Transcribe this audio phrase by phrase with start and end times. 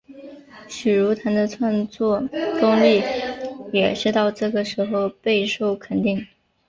[0.67, 2.27] 许茹芸的创作
[2.59, 3.03] 功力
[3.71, 6.25] 也是到这个时候备受肯定。